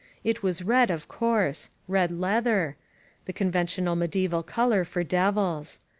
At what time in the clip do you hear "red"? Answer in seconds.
0.63-0.89, 1.97-2.09